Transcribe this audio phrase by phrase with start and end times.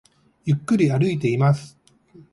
[0.45, 1.77] ゆっくり歩いています